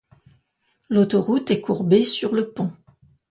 [0.89, 2.73] L'autoroute est courbée sur le pont.